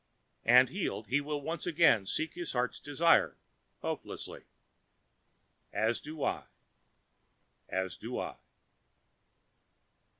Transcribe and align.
And 0.45 0.69
healed 0.69 1.09
he 1.09 1.21
will 1.21 1.41
once 1.43 1.67
again 1.67 2.07
seek 2.07 2.33
his 2.33 2.53
heart's 2.53 2.79
desire, 2.79 3.37
hopelessly. 3.83 4.45
As 5.71 6.01
do 6.01 6.23
I. 6.23 6.45
As 7.69 7.97
do 7.97 8.17
I. 8.17 8.37